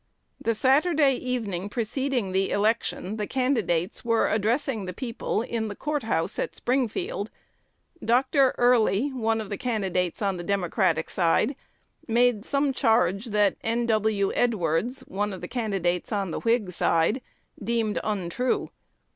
[0.43, 6.01] "The Saturday evening preceding the election the candidates were addressing the people in the Court
[6.01, 7.29] House at Springfield.
[8.03, 8.55] Dr.
[8.57, 11.55] Early, one of the candidates on the Democratic side,
[12.07, 13.85] made some charge that N.
[13.85, 14.31] W.
[14.33, 17.21] Edwards, one of the candidates on the Whig side,
[17.63, 18.71] deemed untrue.